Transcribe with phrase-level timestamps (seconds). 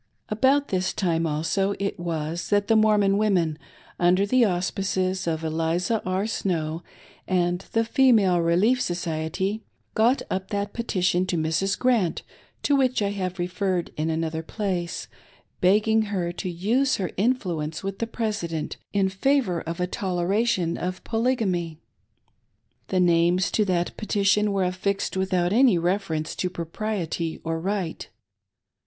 [0.29, 3.59] About this time, also, it was that the Mormon women,
[3.99, 6.25] under the auspices of Eliza R.
[6.25, 6.81] Snow
[7.27, 9.61] and the Female Relief Society,
[9.93, 11.77] got up that petition to Mrs.
[11.77, 12.23] Grant,
[12.63, 15.07] to which I have referred in another place,
[15.59, 21.03] begging her to use her influence with the President in favor of a toleration of
[21.03, 21.77] Polygamy.
[22.87, 28.09] The names to that petition were affixed without any reference to propriety or right.